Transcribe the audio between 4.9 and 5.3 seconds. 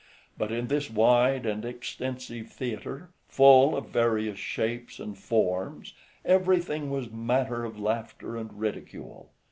and